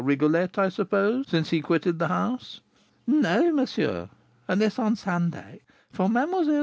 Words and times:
Rigolette, 0.03 0.57
I 0.57 0.69
suppose, 0.69 1.27
since 1.27 1.51
he 1.51 1.61
quitted 1.61 1.99
the 1.99 2.07
house?" 2.07 2.61
"No, 3.05 3.53
monsieur; 3.53 4.09
unless 4.47 4.79
on 4.79 4.95
Sunday, 4.95 5.61
for 5.91 6.09
Mlle. 6.09 6.59